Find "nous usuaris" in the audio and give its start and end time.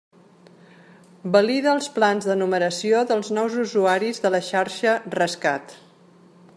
3.39-4.23